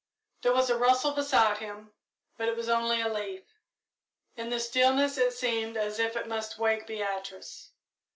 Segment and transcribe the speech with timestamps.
[0.41, 1.93] There was a rustle beside him,
[2.35, 3.43] but it was only a leaf.
[4.35, 7.69] In the stillness it seemed as if it must wake Beatrice.